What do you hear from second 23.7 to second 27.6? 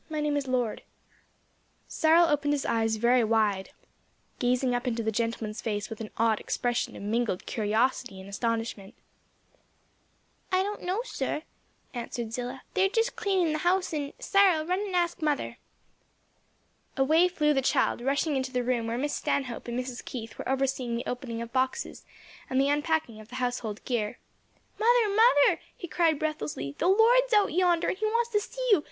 gear. "Mother, mother," he cried breathlessly, "the Lord's out